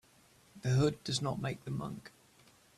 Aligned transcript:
The 0.63 0.69
hood 0.69 1.03
does 1.03 1.21
not 1.21 1.39
make 1.43 1.63
the 1.63 1.69
monk. 1.69 2.11